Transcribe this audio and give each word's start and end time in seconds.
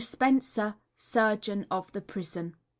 SPENCER, 0.03 0.77
Surgeon 0.97 1.67
of 1.69 1.91
the 1.91 2.01
Prison. 2.01 2.55